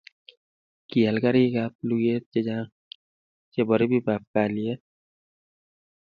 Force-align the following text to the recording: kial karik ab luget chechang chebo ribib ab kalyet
kial 0.89 1.15
karik 1.23 1.53
ab 1.65 1.73
luget 1.87 2.23
chechang 2.31 2.67
chebo 3.51 3.73
ribib 3.79 4.05
ab 4.15 4.23
kalyet 4.33 4.81